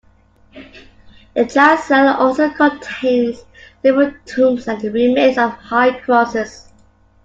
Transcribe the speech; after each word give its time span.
The 1.35 1.45
chancel 1.45 2.07
also 2.07 2.49
contains 2.49 3.45
several 3.83 4.11
tombs 4.25 4.67
and 4.67 4.81
the 4.81 4.89
remains 4.89 5.37
of 5.37 5.51
high 5.51 5.99
crosses. 5.99 6.73